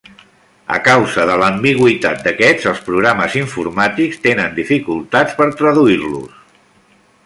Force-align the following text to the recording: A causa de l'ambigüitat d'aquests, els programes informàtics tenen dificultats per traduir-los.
A 0.77 0.77
causa 0.87 1.25
de 1.31 1.35
l'ambigüitat 1.41 2.25
d'aquests, 2.29 2.67
els 2.73 2.81
programes 2.89 3.37
informàtics 3.43 4.21
tenen 4.27 4.59
dificultats 4.61 5.41
per 5.43 5.53
traduir-los. 5.63 6.47